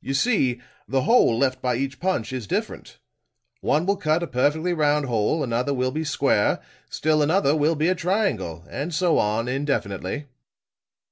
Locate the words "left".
1.36-1.60